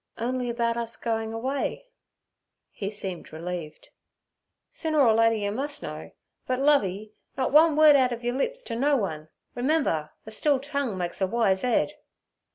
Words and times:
'Only 0.17 0.49
about 0.49 0.77
us 0.77 0.95
going 0.95 1.31
away.' 1.31 1.85
He 2.71 2.89
seemed 2.89 3.31
relieved. 3.31 3.89
'Sooner 4.71 4.99
er 4.99 5.13
later 5.13 5.35
yer 5.35 5.51
mus' 5.51 5.83
know; 5.83 6.09
but, 6.47 6.57
Lovey, 6.59 7.13
nut 7.37 7.51
one 7.53 7.75
word 7.75 7.95
out 7.95 8.11
ov 8.11 8.23
yer 8.23 8.33
lips 8.33 8.63
t' 8.63 8.75
no 8.75 8.97
one. 8.97 9.29
Remember, 9.53 10.09
a 10.25 10.31
still 10.31 10.59
tongue 10.59 10.97
makes 10.97 11.21
a 11.21 11.27
wise 11.27 11.63
'ead.' 11.63 11.93